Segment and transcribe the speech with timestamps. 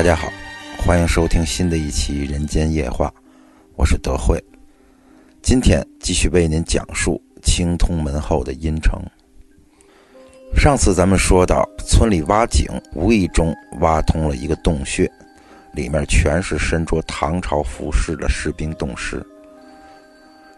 [0.00, 0.32] 大家好，
[0.78, 3.08] 欢迎收听新的一期《人间夜话》，
[3.76, 4.42] 我是德惠。
[5.42, 8.98] 今天继续为您讲述青通门后的阴城。
[10.56, 15.06] 上次咱们说到，村里挖井，无意中挖通了一个洞穴，
[15.74, 19.22] 里面全是身着唐朝服饰的士兵洞师。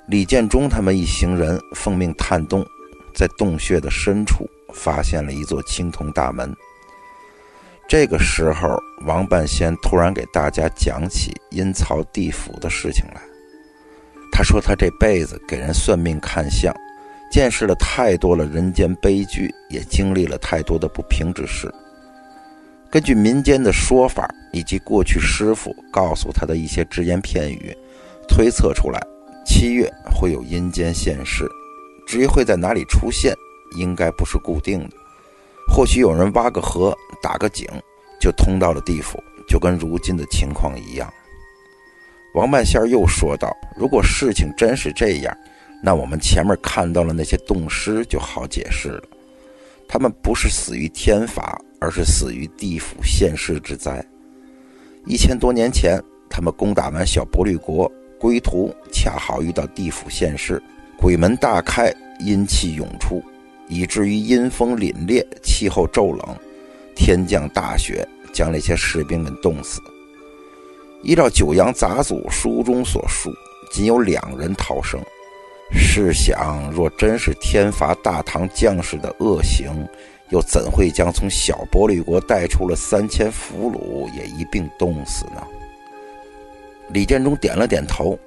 [0.07, 2.65] 李建忠他们一行人奉命探洞，
[3.13, 6.55] 在洞穴的深处发现了一座青铜大门。
[7.93, 13.21] 这个时候，王半仙突然给大家讲起阴曹地府的事情来。
[14.33, 16.75] 他说：“他这辈子给人算命看相，
[17.31, 21.71] 见识了太多了人间悲剧，也经历了太多的不平之事。
[22.91, 27.77] 根据民间的说法，以及过去师傅告诉他的一些只言片语，
[28.27, 28.99] 推测出来，
[29.45, 31.47] 七月会有阴间现世。
[32.07, 33.35] 至于会在哪里出现，
[33.77, 34.97] 应该不是固定的。
[35.69, 37.67] 或许有人挖个河，打个井，
[38.21, 41.13] 就通到了地府，就跟如今的情况一样。”
[42.35, 45.37] 王半仙又说道：“如果事情真是这样，
[45.83, 49.03] 那我们前面看到了那些洞师就好解释了。
[49.87, 54.03] 他们不是死于天罚，而是死于地府现世之灾。
[55.05, 60.63] 一千多年前，他们攻打完小波律国，归途恰好遇到地府现世，
[60.97, 63.23] 鬼门大开，阴气涌出，
[63.73, 66.37] 以至于阴风凛冽，气候骤冷，
[66.95, 69.81] 天降大雪，将那些士兵们冻死。”
[71.03, 73.33] 依照九阳杂祖书中所述，
[73.73, 75.01] 仅有两人逃生。
[75.75, 79.89] 试想，若真是天罚大唐将士的恶行，
[80.29, 85.43] 又怎会将从小波律国带出了三千俘虏也一并冻死呢？
[86.91, 88.19] 李建忠点了点头。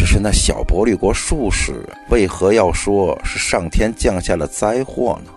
[0.00, 5.30] 只是那小波律国术士，为何要说是上天降下了灾祸呢？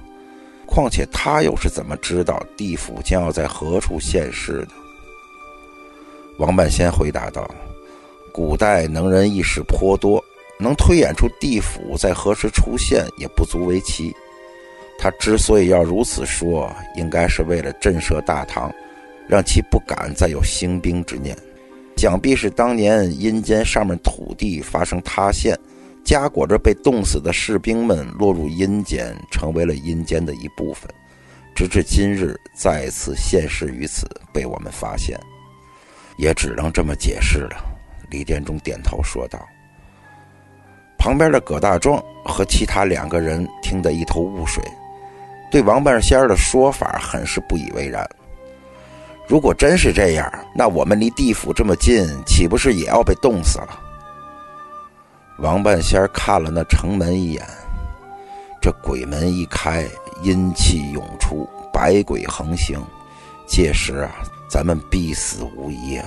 [0.66, 4.70] 况且他又是怎么知道地府将要在何处现世的？
[6.38, 7.46] 王半仙回答道
[8.32, 10.24] ：“古代能人异士颇多，
[10.58, 14.16] 能推演出地府在何时出现也不足为奇。
[14.98, 18.74] 他之所以要如此说，应该是为了震慑大唐，
[19.28, 21.38] 让其不敢再有兴兵之念。
[22.04, 25.58] 想必是当年阴间上面土地发生塌陷，
[26.04, 30.94] 夹裹着被冻死的士兵们落入阴间，成为了阴间的一部分，
[31.56, 35.18] 直至今日再次现世于此，被我们发现。”
[36.20, 37.56] 也只能这么解释了。
[38.10, 39.40] 李建忠点头说道。
[40.98, 44.62] 旁边的葛大壮和其他两个人听得一头雾水，
[45.50, 48.06] 对王半仙儿的说法很是不以为然。
[49.28, 53.80] 如果真是这样，那我们离地府这么近，岂不是也要被冻死了？
[55.40, 57.44] 王半仙儿看了那城门一眼，
[58.62, 59.88] 这鬼门一开，
[60.22, 62.80] 阴气涌出，百鬼横行，
[63.48, 64.12] 届时啊。
[64.50, 66.06] 咱们必死无疑啊！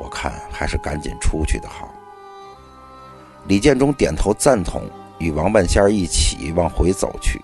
[0.00, 1.88] 我看还是赶紧出去的好。
[3.46, 4.82] 李建忠点头赞同，
[5.18, 7.40] 与王半仙儿一起往回走去。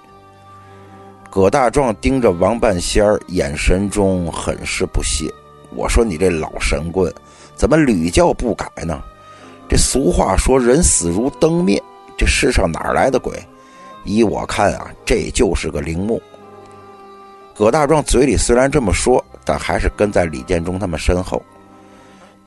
[1.34, 5.32] 葛大壮盯着王半仙儿，眼神中很是不屑。
[5.74, 7.10] 我说：“你这老神棍，
[7.56, 9.02] 怎么屡教不改呢？
[9.66, 11.82] 这俗话说‘人死如灯灭’，
[12.18, 13.42] 这世上哪来的鬼？
[14.04, 16.20] 依我看啊，这就是个陵墓。”
[17.56, 19.24] 葛大壮嘴里虽然这么说。
[19.44, 21.42] 但还是跟在李建忠他们身后。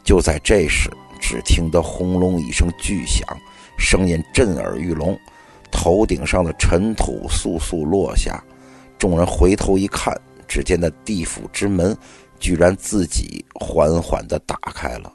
[0.03, 3.28] 就在这时，只听得轰隆一声巨响，
[3.78, 5.19] 声音震耳欲聋，
[5.69, 8.41] 头顶上的尘土簌簌落下。
[9.07, 11.95] 众人回头一看，只见那地府之门
[12.39, 15.13] 居然自己缓缓地打开了，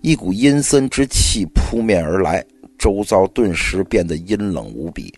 [0.00, 2.44] 一股阴森之气扑面而来，
[2.76, 5.14] 周遭顿时变得阴冷无比。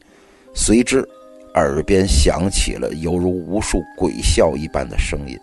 [0.52, 0.98] 随之，
[1.54, 5.34] 耳边响起了犹如无数鬼笑一般的声音。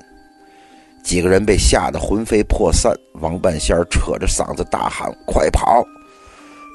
[1.04, 5.84] 几个人被吓得魂飞魄散，王半仙扯着嗓子大喊：“快跑！”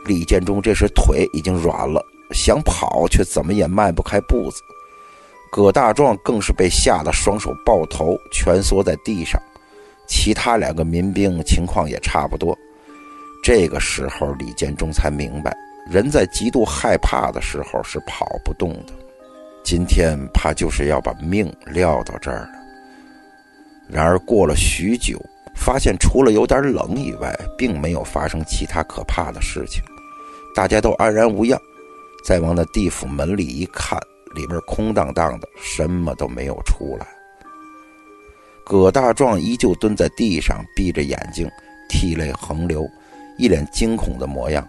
[0.06, 4.60] 李建忠这时腿已经软了，想跑却怎么也迈不开步子。
[5.52, 9.38] 葛大壮更是被吓得双手抱头，蜷缩在地上。
[10.08, 12.56] 其他两个民兵情况也差不多。
[13.44, 15.54] 这个时候，李建忠才明白，
[15.86, 18.94] 人在极度害怕的时候是跑不动的。
[19.62, 22.52] 今天怕就是要把命撂到这儿了。
[23.86, 25.20] 然而过了许久，
[25.54, 29.82] 发现除了有点冷以外，并没有发生其他可怕的事情，
[30.54, 31.60] 大家都安然无恙。
[32.24, 34.00] 再往那地府门里一看，
[34.34, 37.06] 里面空荡荡的，什么都没有出来。
[38.64, 41.50] 葛大壮依旧蹲在地上，闭着眼睛，
[41.88, 42.88] 涕泪横流，
[43.38, 44.66] 一脸惊恐的模样。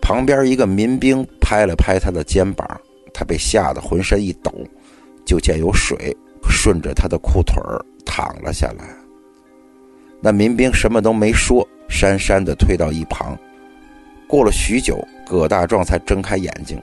[0.00, 2.80] 旁边一个民兵拍了拍他的肩膀，
[3.12, 4.52] 他被吓得浑身一抖，
[5.24, 6.16] 就见有水
[6.48, 7.84] 顺着他的裤腿儿。
[8.04, 8.84] 躺了下来，
[10.20, 13.38] 那民兵什么都没说，讪讪地退到一旁。
[14.28, 16.78] 过了许久，葛大壮才睁开眼睛，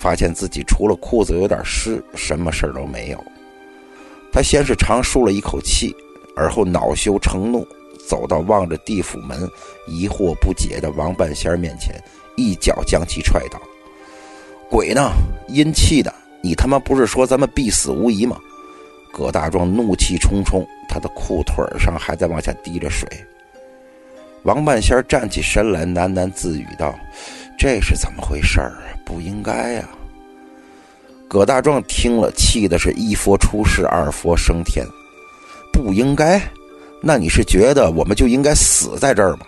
[0.00, 3.24] 发现自己除了裤子有点湿，什么事儿都没有。
[4.32, 5.94] 他先是长舒了一口气，
[6.34, 7.66] 而后恼羞成怒，
[8.08, 9.46] 走到望着地府门、
[9.86, 11.94] 疑惑不解的王半仙面前，
[12.36, 13.60] 一脚将其踹倒。
[14.70, 15.10] 鬼呢？
[15.48, 16.14] 阴气的！
[16.42, 18.38] 你他妈不是说咱们必死无疑吗？
[19.12, 23.06] 葛大壮怒气冲冲，他的裤腿上还在往下滴着水。
[24.44, 26.98] 王半仙站起身来，喃喃自语道
[27.60, 28.72] ：“这是怎么回事儿？
[29.04, 29.86] 不应该呀！”
[31.28, 34.82] 葛大壮听了，气的是一佛出世，二佛升天。
[35.70, 36.40] 不应该？
[37.02, 39.40] 那你是觉得我们就应该死在这儿吗？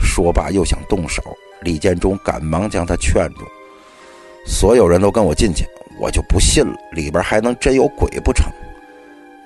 [0.00, 1.22] 说罢又想动手，
[1.60, 3.42] 李建忠赶忙将他劝住。
[4.46, 5.66] 所有人都跟我进去，
[6.00, 8.50] 我就不信了，里边还能真有鬼不成？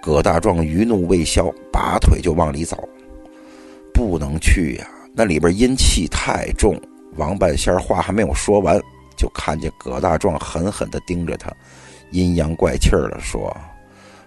[0.00, 2.88] 葛大壮余怒未消，拔腿就往里走。
[3.92, 6.80] 不能去呀，那里边阴气太重。
[7.16, 8.80] 王半仙话还没有说完，
[9.16, 11.52] 就看见葛大壮狠狠地盯着他，
[12.10, 13.54] 阴阳怪气儿地说：“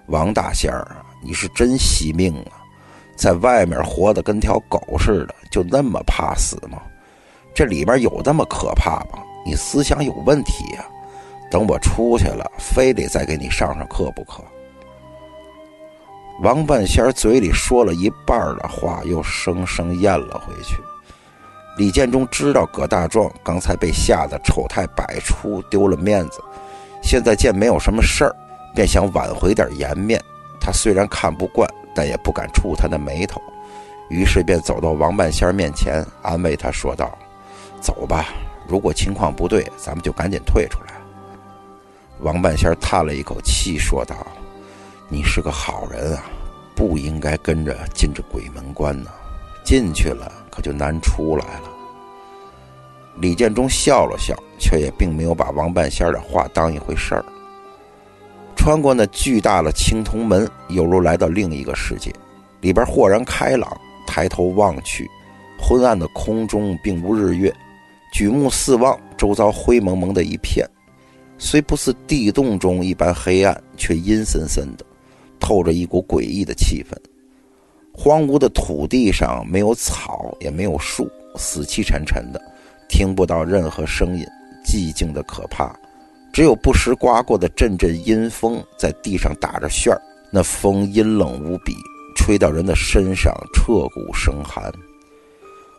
[0.08, 2.62] 王大仙儿，你是真惜命啊，
[3.16, 6.82] 在外面活得跟条狗似的，就那么怕死吗？
[7.54, 10.86] 这里边有那么可怕吗？”你思想有问题呀！
[11.52, 14.42] 等我出去了，非得再给你上上课不可。
[16.42, 20.78] 王半仙嘴里说了一半的话，又生生咽了回去。
[21.78, 26.40] 李建忠知道葛大壮刚才被吓得丑态百出，丢了面子，
[27.02, 28.36] 现在见没有什么事儿，
[28.76, 30.22] 便想挽回点颜面。
[30.62, 33.42] 他虽然看不惯，但也不敢触他的眉头，
[34.10, 37.18] 于是便走到王半仙面前，安慰他说道
[37.82, 38.28] ：“走吧。”
[38.66, 40.94] 如果情况不对，咱们就赶紧退出来。
[42.20, 44.16] 王半仙叹了一口气，说道
[45.10, 46.24] ：“你是个好人啊，
[46.74, 49.10] 不应该跟着进这鬼门关呢。
[49.66, 51.72] 进去了可就难出来了。”
[53.20, 57.26] 李建忠笑了笑，却也并没有把王半仙的话当一回事儿。
[58.56, 62.14] 穿过那巨大的青铜门，犹如来到另一个世界，
[62.62, 63.76] 里边豁然开朗。
[64.06, 65.10] 抬头望去，
[65.60, 67.52] 昏暗的空中并无日月。
[68.12, 70.68] 举目四望，周遭灰蒙蒙的一片，
[71.40, 74.86] 虽不似地洞中一般黑暗，却阴森森的，
[75.40, 76.96] 透着一股诡异的气氛。
[77.94, 82.42] 荒芜的土地上没有草，也没有树，死气沉沉的，
[82.90, 84.26] 听不到任何声音，
[84.66, 85.74] 寂静的可怕。
[86.34, 90.02] 只有不时刮过的阵阵阴风在地上打着旋儿，
[90.32, 91.76] 那风阴冷无比，
[92.16, 94.74] 吹到人的身上，彻骨生寒。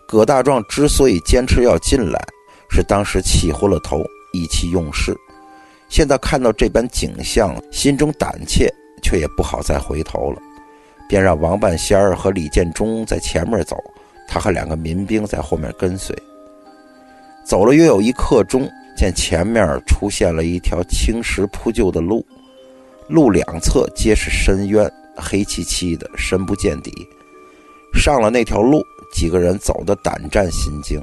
[0.06, 2.24] 葛大壮之所以坚持要进来，
[2.70, 5.16] 是当时气昏了头，意气用事。
[5.88, 8.72] 现在看到这般景象，心中胆怯，
[9.02, 10.40] 却也不好再回头了，
[11.08, 13.76] 便让王半仙儿和李建忠在前面走，
[14.26, 16.16] 他和两个民兵在后面跟随。
[17.44, 22.24] 走了约有一刻钟，见前面出现了一条青石铺就的路，
[23.08, 26.90] 路两侧皆是深渊，黑漆漆的，深不见底。
[27.94, 28.82] 上了那条路。
[29.12, 31.00] 几个人走得胆战心惊。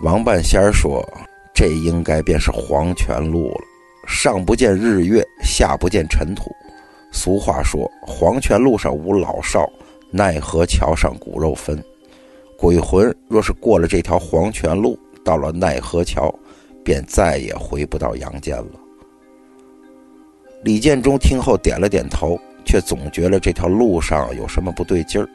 [0.00, 1.04] 王半仙儿说
[1.52, 3.60] ：“这应该便是黄泉路了。
[4.06, 6.52] 上不见日月，下不见尘土。
[7.10, 9.68] 俗话说，黄泉路上无老少，
[10.10, 11.82] 奈何桥上骨肉分。
[12.56, 16.32] 鬼魂若是过了这条黄泉路，到了奈何桥，
[16.84, 18.72] 便再也回不到阳间了。”
[20.62, 25.28] 李建忠听后点了点头，却总觉得这条路上有什么不对劲儿。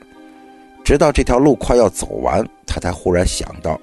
[0.83, 3.79] 直到这条路快要走完，他才忽然想到，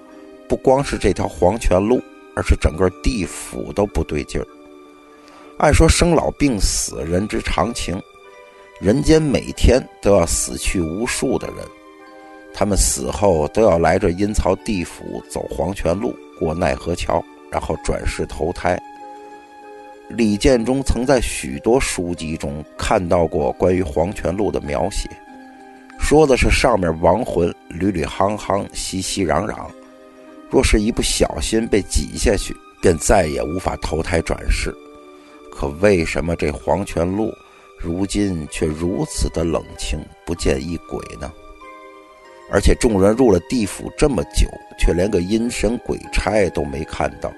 [0.49, 2.01] 不光是这条黄泉路，
[2.37, 4.47] 而是整个地府都不对劲儿。
[5.59, 8.01] 按说生老病死，人之常情，
[8.81, 11.59] 人间每天都要死去无数的人，
[12.53, 18.81] 他们死后都要来这阴曹地府，走黄泉路，过奈何桥，然后转世投胎。
[20.09, 25.09] 李建忠曾在许多书籍中看到过关于黄泉路的描写。
[26.01, 29.67] 说的是上面亡魂屡屡夯夯、熙熙攘攘，
[30.51, 34.75] 若是一不小心被挤下去，便再也无法投胎转世。
[35.55, 37.31] 可为什么这黄泉路
[37.79, 41.31] 如今却如此的冷清，不见一鬼呢？
[42.51, 47.33] 而且众人入了地府这么久，却连个阴神鬼差都没看到，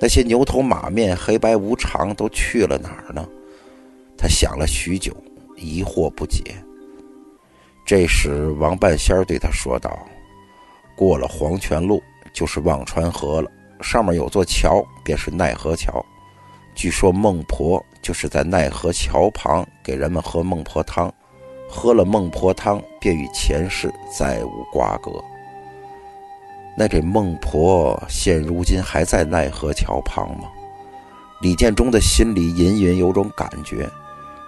[0.00, 3.26] 那些牛头马面、黑白无常都去了哪儿呢？
[4.16, 5.14] 他想了许久，
[5.56, 6.42] 疑惑不解。
[7.86, 9.98] 这时，王半仙儿对他说道
[10.96, 13.50] ：“过了黄泉路，就是忘川河了。
[13.80, 16.04] 上面有座桥，便是奈何桥。
[16.74, 21.12] 据说孟婆就是在奈何桥旁给人们喝孟婆汤，
[21.68, 25.12] 喝了孟婆汤，便与前世再无瓜葛。
[26.76, 30.48] 那这孟婆现如今还在奈何桥旁吗？
[31.40, 33.88] 李建忠的心里隐隐有种感觉，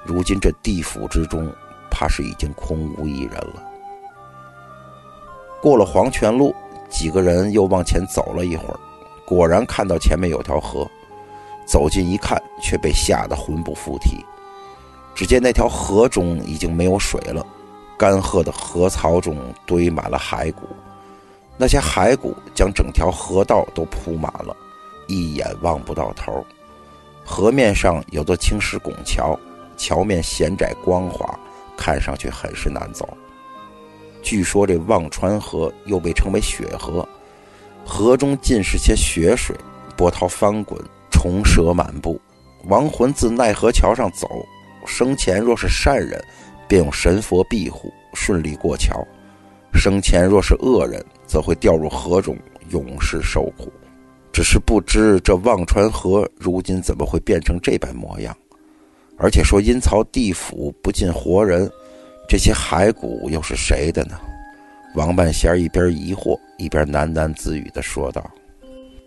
[0.05, 1.51] 如今这地府之中，
[1.91, 3.63] 怕是已经空无一人了。
[5.63, 6.55] 过了黄泉路，
[6.89, 8.79] 几个人又往前走了一会儿，
[9.25, 10.89] 果然看到前面有条河。
[11.67, 14.25] 走近一看，却被吓得魂不附体。
[15.15, 17.45] 只见那条河中已经没有水了，
[17.99, 20.69] 干涸的河槽中堆满了骸骨，
[21.57, 24.55] 那些骸骨将整条河道都铺满了，
[25.09, 26.45] 一眼望不到头。
[27.25, 29.39] 河面上有座青石拱桥，
[29.77, 31.39] 桥面险窄光滑，
[31.77, 33.09] 看上去很是难走。
[34.23, 37.09] 据说这忘川河又被称为血河，
[37.85, 39.57] 河中尽是些血水，
[39.97, 40.79] 波涛翻滚。
[41.17, 42.21] 虫蛇满布，
[42.65, 44.47] 亡魂自奈何桥上走，
[44.85, 46.23] 生前若是善人，
[46.69, 49.03] 便有神佛庇护，顺利过桥；
[49.73, 52.37] 生前若是恶人，则会掉入河中，
[52.69, 53.73] 永世受苦。
[54.31, 58.37] 只是不知这忘川河如今怎么会变成这般模样？
[59.17, 61.69] 而且说阴曹地府不进活人，
[62.29, 64.21] 这些骸骨又是谁的呢？
[64.95, 68.31] 王半仙一边疑惑，一边喃喃自语地说道。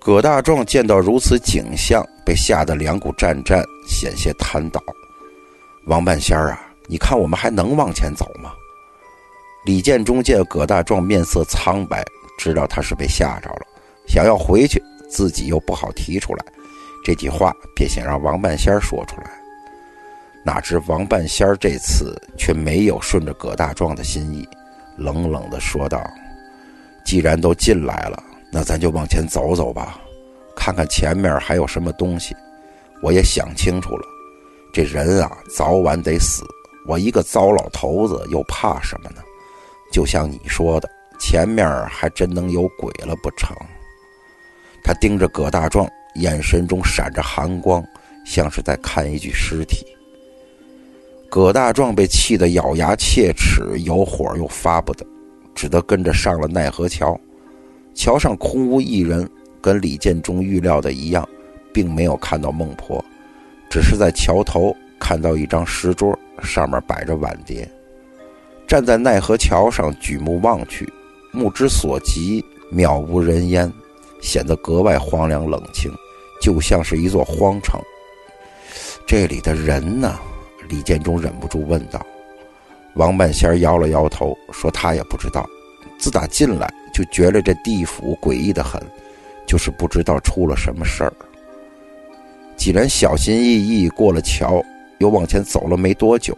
[0.09, 4.81] 葛大壮见到如此景象，被吓得两股战战，险些瘫倒。
[5.85, 8.51] 王半仙儿啊，你看我们还能往前走吗？
[9.65, 12.03] 李建忠见葛大壮面色苍白，
[12.39, 13.61] 知道他是被吓着了，
[14.07, 16.43] 想要回去，自己又不好提出来，
[17.05, 19.29] 这句话便想让王半仙儿说出来。
[20.43, 24.43] 哪知王半仙儿这次却没有顺着葛大壮的心意，
[24.97, 26.03] 冷冷地说道
[27.05, 29.99] ：“既然都进来了。”那咱就往前走走吧，
[30.55, 32.35] 看看前面还有什么东西。
[33.01, 34.03] 我也想清楚了，
[34.73, 36.43] 这人啊，早晚得死。
[36.87, 39.21] 我一个糟老头子，又怕什么呢？
[39.91, 40.89] 就像你说的，
[41.19, 43.55] 前面还真能有鬼了不成？
[44.83, 47.83] 他盯着葛大壮，眼神中闪着寒光，
[48.25, 49.85] 像是在看一具尸体。
[51.29, 55.05] 葛大壮被气得咬牙切齿，有火又发不得，
[55.53, 57.19] 只得跟着上了奈何桥。
[57.93, 59.29] 桥上空无一人，
[59.61, 61.27] 跟李建忠预料的一样，
[61.73, 63.03] 并没有看到孟婆，
[63.69, 67.69] 只是在桥头看到一张石桌，上面摆着碗碟。
[68.67, 70.87] 站在奈何桥上，举目望去，
[71.31, 73.71] 目之所及渺无人烟，
[74.21, 75.91] 显得格外荒凉冷清，
[76.41, 77.81] 就像是一座荒城。
[79.05, 80.17] 这里的人呢？
[80.69, 82.05] 李建忠忍不住问道。
[82.93, 85.45] 王半仙摇了摇头，说他也不知道。
[85.97, 86.71] 自打进来。
[86.99, 88.81] 就觉得这地府诡异的很，
[89.47, 91.13] 就是不知道出了什么事儿。
[92.57, 94.61] 几人小心翼翼过了桥，
[94.97, 96.37] 又往前走了没多久，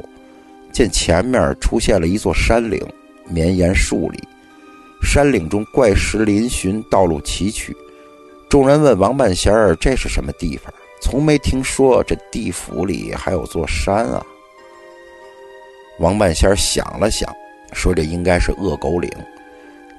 [0.71, 2.79] 见前面出现了一座山岭，
[3.27, 4.19] 绵延数里。
[5.01, 7.73] 山岭中怪石嶙峋，道路崎岖。
[8.47, 10.71] 众人问王半仙儿：“这是什么地方？
[11.01, 14.23] 从没听说这地府里还有座山啊。”
[15.97, 17.33] 王半仙儿想了想，
[17.73, 19.09] 说：“这应该是恶狗岭。”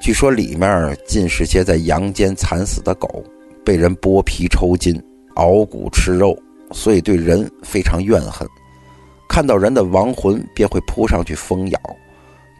[0.02, 3.22] 据说里面尽是些在阳间惨死的狗，
[3.64, 5.00] 被人剥皮抽筋、
[5.36, 6.36] 熬骨吃肉，
[6.72, 8.44] 所以对人非常怨恨。
[9.28, 11.78] 看到人的亡魂便会扑上去疯咬，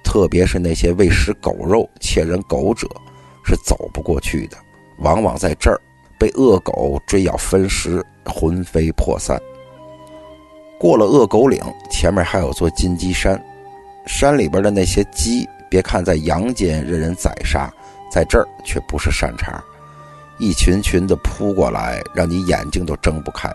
[0.05, 2.87] 特别是那些为食狗肉、切人狗者，
[3.45, 4.57] 是走不过去的，
[4.99, 5.81] 往往在这儿
[6.21, 9.37] 被恶狗追咬分食，魂飞魄散。
[10.79, 13.45] 过了恶狗岭，前面还有座金鸡山，
[14.07, 15.45] 山里边的那些鸡。
[15.73, 17.73] 别看在阳间任人宰杀，
[18.11, 19.59] 在这儿却不是善茬，
[20.37, 23.51] 一群群的扑过来，让你眼睛都睁不开。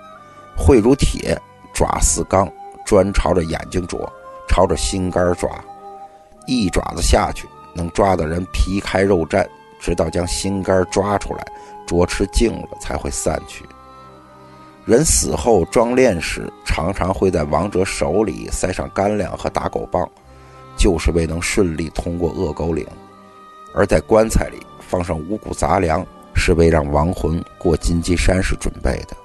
[0.57, 1.39] 喙如铁，
[1.75, 2.51] 爪似钢，
[2.83, 4.11] 专朝着眼睛啄，
[4.49, 5.47] 朝着心肝抓。
[6.47, 9.45] 一爪子下去，能抓的人皮开肉绽，
[9.79, 11.45] 直到将心肝抓出来，
[11.85, 13.63] 啄吃净了才会散去。
[14.85, 20.09] 人死后装殓时，常常会在亡者手里塞上干粮和打狗棒。
[20.77, 22.85] 就是为能顺利通过恶狗岭，
[23.73, 26.05] 而在棺材里放上五谷杂粮，
[26.35, 29.17] 是为让亡魂过金鸡山时准备的。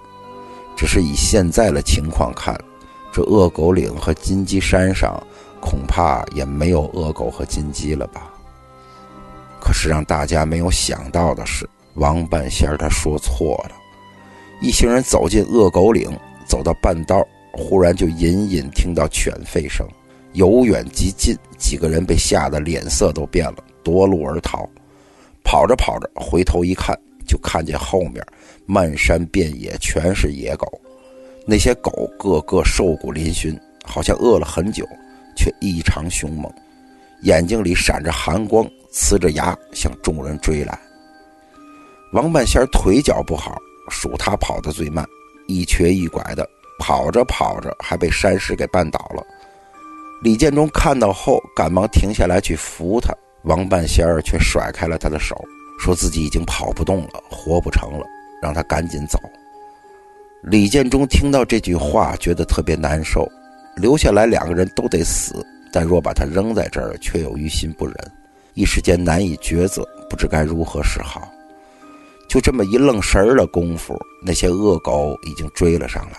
[0.75, 2.59] 只是以现在的情况看，
[3.13, 5.23] 这恶狗岭和金鸡山上
[5.61, 8.31] 恐怕也没有恶狗和金鸡了吧？
[9.61, 13.77] 可是让大家没有想到的是，王半仙他说错了。
[14.61, 16.11] 一行人走进恶狗岭，
[16.47, 19.87] 走到半道，忽然就隐隐听到犬吠声。
[20.35, 24.69] 由远及近，几个人被吓得脸色都变了，夺路而逃。
[25.45, 28.25] 跑着跑着，回头一看，就看见后面
[28.65, 30.67] 漫山遍野全是野狗。
[31.45, 34.87] 那些狗个个瘦骨嶙峋，好像饿了很久，
[35.37, 36.51] 却异常凶猛，
[37.23, 40.79] 眼睛里闪着寒光，呲着牙向众人追来。
[42.13, 43.59] 王半仙腿脚不好，
[43.91, 45.05] 属他跑得最慢，
[45.49, 46.49] 一瘸一拐的
[46.79, 49.27] 跑着跑着，还被山石给绊倒了。
[50.23, 53.13] 李建忠看到后，赶忙停下来去扶他，
[53.43, 55.37] 王半仙儿却甩开了他的手，
[55.81, 58.07] 说自己已经跑不动了，活不成了，
[58.41, 59.19] 让他赶紧走。
[60.45, 63.29] 李建忠听到这句话，觉得特别难受。
[63.77, 67.97] 留下来两个人都得死，但若把他扔在这儿，却又于心不忍，
[68.55, 71.29] 一时间难以抉择，不知该如何是好。
[72.29, 76.19] 就这么一愣神儿的功夫，那些恶狗已经追了上来。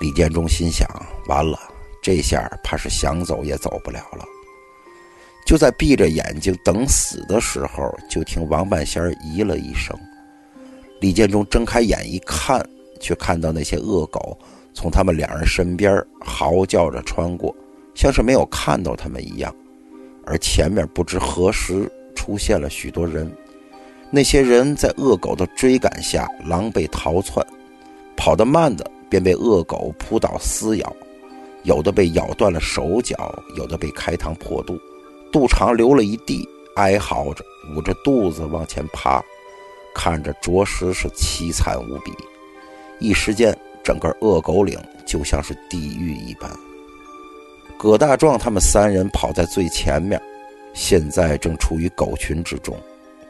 [0.00, 0.88] 李建忠心想：
[1.28, 1.58] 完了，
[2.02, 4.24] 这下怕是想走也走不了了。
[5.46, 9.96] 就在闭着眼睛等死的时候，就听王半仙儿咦了一声。
[11.00, 12.64] 李建忠睁开眼一看。
[13.02, 14.38] 却看到那些恶狗
[14.74, 17.56] 从他们两人身边嚎叫着穿过，
[17.94, 19.50] 像是没有看到他们一样。
[20.26, 23.26] 而前面不知何时出现了许多人，
[24.10, 27.42] 那些人在恶狗的追赶下狼狈逃窜，
[28.18, 30.96] 跑得慢的便被恶狗扑倒撕咬，
[31.62, 34.78] 有的被咬断了手脚，有的被开膛破肚，
[35.30, 39.22] 肚肠流了一地，哀嚎着捂着肚子往前爬，
[39.94, 42.12] 看着着实是凄惨无比。
[42.98, 46.50] 一时间，整个恶狗岭就像是地狱一般。
[47.78, 50.20] 葛大壮他们三人跑在最前面，
[50.74, 52.76] 现在正处于狗群之中，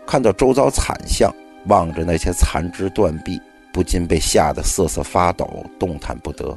[0.07, 1.33] 看到周遭惨象，
[1.67, 3.41] 望着那些残肢断臂，
[3.73, 6.57] 不禁被吓得瑟瑟发抖，动弹不得。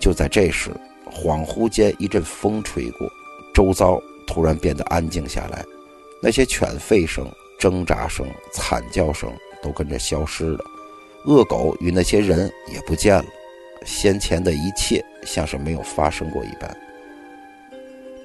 [0.00, 0.70] 就在这时，
[1.08, 3.08] 恍惚间一阵风吹过，
[3.54, 5.64] 周遭突然变得安静下来，
[6.22, 9.30] 那些犬吠声、挣扎声、惨叫声
[9.62, 10.64] 都跟着消失了。
[11.26, 13.26] 恶狗与那些人也不见了，
[13.84, 16.74] 先前的一切像是没有发生过一般。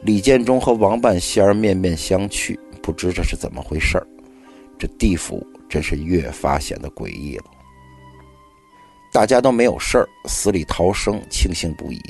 [0.03, 4.07] 李建忠和王半仙儿面面相觑，不知这是怎么回事儿。
[4.77, 7.45] 这地府真是越发显得诡异了。
[9.15, 12.03] 大家都没有事儿，死里逃生，庆幸不已。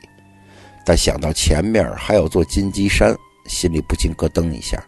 [0.84, 3.16] 但想到前面还有座金鸡山，
[3.46, 4.84] 心里不禁咯噔一下。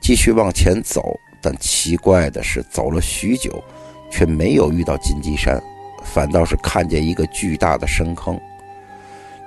[0.00, 3.60] 继续往前走，但奇怪的是，走了许久。
[4.12, 5.60] 却没有遇到金鸡山，
[6.04, 8.40] 反倒是看见一个巨大的深坑。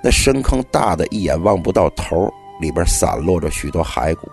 [0.03, 4.29] 那深坑大的一眼望不到头，里边散落着许多骸骨。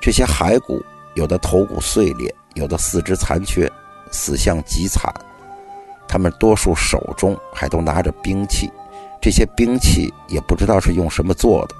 [0.00, 0.80] 这些骸骨
[1.16, 3.68] 有的头骨碎裂，有的四肢残缺，
[4.12, 5.12] 死相极惨。
[6.06, 8.70] 他们多数手中还都拿着兵器，
[9.20, 11.74] 这些兵器也不知道是用什么做的。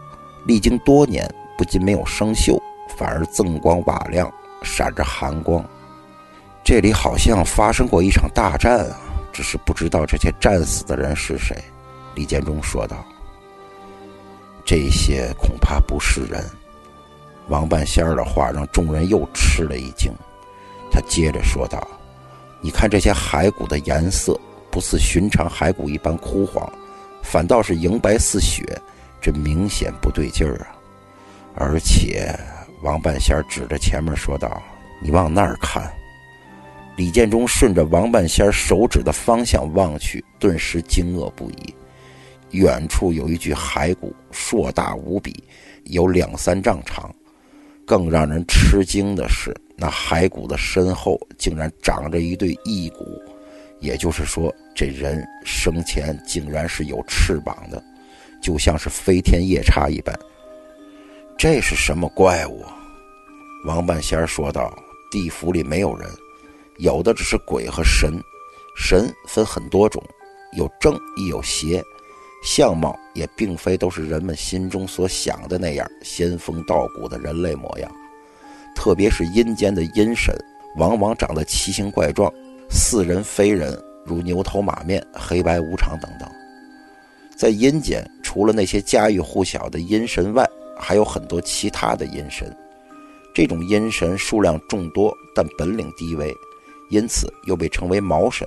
[0.46, 2.60] 历经多年，不仅没有生锈，
[2.96, 4.32] 反而锃光瓦亮，
[4.62, 5.64] 闪着寒光。
[6.62, 8.96] 这里好像发生过一场大战啊，
[9.32, 11.56] 只是不知道这些战死的人是谁。”
[12.14, 13.04] 李建忠说道。
[14.64, 16.44] “这些恐怕不是人。”
[17.48, 20.10] 王半仙儿的话让众人又吃了一惊。
[20.90, 21.86] 他接着说道
[22.64, 26.66] ：“你看这些骸骨的颜色，不似寻常骸骨一般枯黄，
[27.22, 28.64] 反倒是银白似雪，
[29.20, 30.72] 这明显不对劲儿啊！
[31.56, 32.34] 而且，
[32.82, 34.62] 王半仙指着前面说道
[34.98, 35.92] ：‘你往那儿看。’”
[36.96, 41.74] 李建忠顺着王半仙手指的方向望去，顿时惊愕不已。
[42.52, 45.44] 远处有一具骸骨，硕大无比，
[45.82, 47.14] 有两三丈长。
[47.86, 53.20] 更让人吃惊的是，那骸骨的身后竟然长着一对翼骨，
[53.80, 57.82] 也就是说，这人生前竟然是有翅膀的，
[58.40, 60.16] 就像是飞天夜叉一般。
[61.36, 62.64] 这是什么怪物？
[63.66, 64.72] 王半仙说道
[65.10, 66.08] ：“地府里没有人。”
[66.78, 68.20] 有的只是鬼和神，
[68.76, 70.02] 神分很多种，
[70.56, 71.82] 有正亦有邪，
[72.44, 77.90] 相貌也并非都是人们心中所想的那样仙风道骨的人类模样。
[78.74, 80.34] 特别是阴间的阴神，
[80.76, 82.32] 往往长得奇形怪状，
[82.68, 86.28] 似人非人，如牛头马面、黑白无常等等。
[87.36, 92.54] 在阴间，除了那些家喻户晓的阴神外，还有很多其他的阴神。
[93.34, 96.32] 这种阴神数量众多，但本领低微。
[96.90, 98.46] 因此又被称为毛神，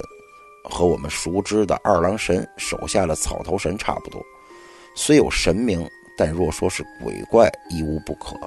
[0.63, 4.21] 和我们熟知的二郎神手下的草头神差不多。
[4.95, 5.85] 虽有神名，
[6.17, 8.37] 但若说是鬼怪，亦无不可。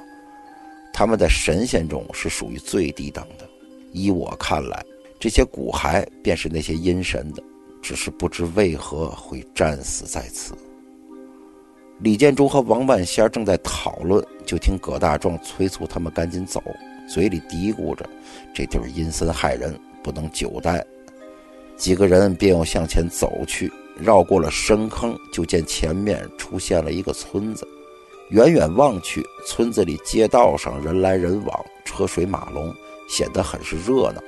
[0.93, 3.47] 他们在神仙中是属于最低等的。
[3.91, 4.83] 依我看来，
[5.19, 7.43] 这些骨骸便是那些阴神的，
[7.81, 10.53] 只是不知为何会战死在此。
[11.99, 16.63] 李建忠和王万仙正在讨论，就听葛大壮催促他们赶紧走。
[17.07, 18.09] 嘴里嘀咕着
[18.55, 20.83] ：“这地儿阴森害人，不能久待。”
[21.75, 27.67] 几个人便又向前走去，绕过了深坑，就见前面出现了一个村子。
[28.31, 32.73] 远远望去，村子里街道上人来人往，车水马龙，
[33.09, 34.21] 显得很是热闹，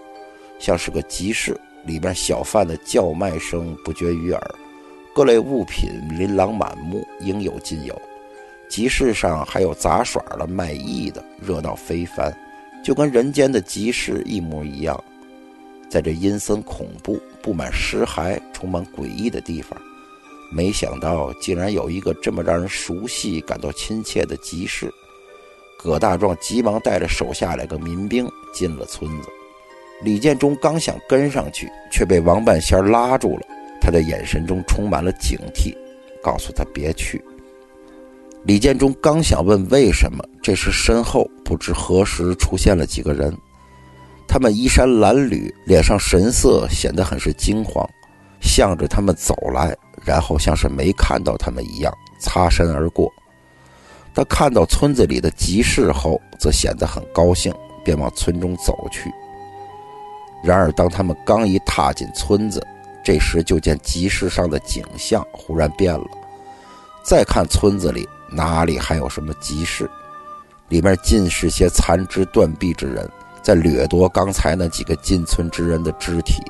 [0.60, 1.58] 像是个集市。
[1.86, 4.56] 里边小贩的叫卖声不绝于耳，
[5.14, 8.02] 各类物品琳琅满目，应有尽有。
[8.70, 12.34] 集市上还有杂耍的、卖艺的，热闹非凡，
[12.84, 15.02] 就跟人间的集市一模一样。
[15.90, 19.78] 在这阴森恐怖、布满尸骸、充满诡异的地方，
[20.54, 24.94] 没想到竟然有一个这么让人熟悉、感到亲切的集市。
[25.78, 29.28] 葛大壮急忙带着手下两个民兵进了村子。
[30.02, 33.42] 李建忠刚想跟上去，却被王半仙拉住了。
[33.82, 35.76] 他的眼神中充满了警惕，
[36.22, 37.22] 告诉他别去。
[38.44, 43.36] 李建忠刚想问为什么，这时身后不知何时出现了几个人，
[44.28, 47.86] 他们衣衫褴褛，脸上神色显得很是惊慌，
[48.42, 53.12] 向着他们走来，然后像是没看到他们一样擦身而过。
[54.14, 59.12] 他看到村子里的集市后，则显得很高兴，便往村中走去。
[60.44, 62.62] 然而，当他们刚一踏进村子，
[63.04, 66.06] 这时就见集市上的景象忽然变了。
[67.04, 69.90] 再看村子里，哪里还有什么集市？
[70.70, 73.10] 里面尽是些残肢断臂之人，
[73.42, 76.42] 在掠夺刚才那几个进村之人的肢体，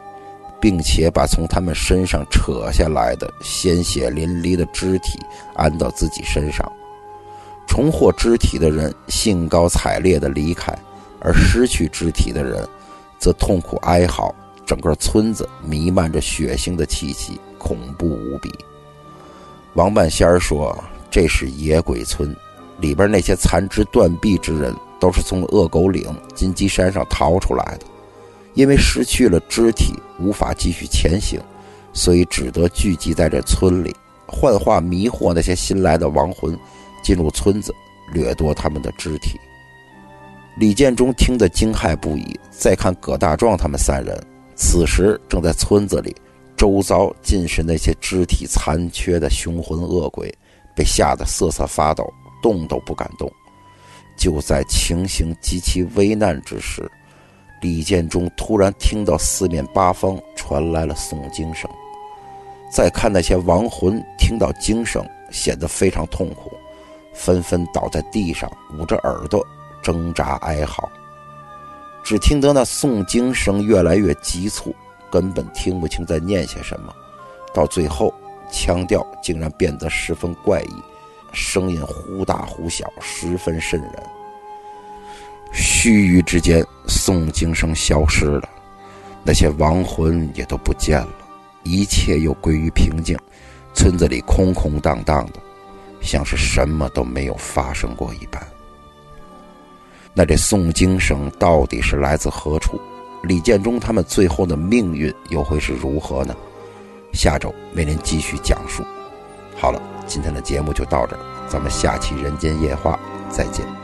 [0.64, 5.20] 并且把从他们身上扯下来的鲜血淋漓的肢体
[5.56, 6.72] 安到自己身上。
[7.68, 10.74] 重获肢体的人兴高采烈地离开，
[11.20, 12.66] 而失去肢体的人。
[13.20, 14.34] 则痛苦哀嚎，
[14.66, 18.50] 整个村子弥漫着血腥的气息，恐怖无比。
[19.74, 20.74] 王半仙儿说
[21.12, 22.34] ：“这是野鬼村，
[22.80, 27.86] 里边那些残肢断臂之人，都是从恶狗岭金鸡山上逃出来的。
[28.54, 31.40] 因为失去了肢体，无法继续前行，
[31.94, 33.96] 所以只得聚集在这村里，
[34.28, 36.58] 幻化迷惑那些新来的亡魂，
[37.04, 37.74] 进入村子，
[38.14, 39.40] 掠夺他们的肢体。”
[40.58, 42.40] 李建忠听得惊骇不已。
[42.52, 44.16] 再看葛大壮他们三人，
[44.56, 46.16] 此时正在村子里，
[46.56, 50.32] 周遭尽是那些肢体残缺的凶魂恶鬼，
[50.76, 52.08] 被吓得瑟瑟发抖，
[52.42, 53.28] 动都不敢动。
[54.16, 56.88] 就在情形极其危难之时，
[57.64, 61.68] 李建忠突然听到四面八方传来了诵经声。
[62.70, 66.52] 再看那些亡魂，听到经声，显得非常痛苦，
[67.14, 69.44] 纷纷倒在地上，捂着耳朵。
[69.82, 70.90] 挣扎哀嚎，
[72.06, 74.74] 只听得那诵经声越来越急促，
[75.12, 76.94] 根本听不清在念些什么。
[77.54, 78.14] 到最后，
[78.50, 80.74] 腔调竟然变得十分怪异，
[81.34, 84.04] 声音忽大忽小，十分瘆人。
[85.52, 86.66] 须臾之间，
[87.04, 88.48] 诵经声消失了，
[89.26, 91.10] 那些亡魂也都不见了，
[91.64, 93.18] 一切又归于平静。
[93.74, 95.42] 村子里空空荡荡的，
[96.02, 98.42] 像是什么都没有发生过一般。
[100.14, 102.80] 那这诵经声到底是来自何处？
[103.24, 106.34] 李建忠他们最后的命运又会是如何呢？
[107.12, 108.82] 下周为您继续讲述。
[109.58, 112.98] 好了，今天的节目就到这儿，咱们下期《人间夜话》
[113.36, 113.83] 再见。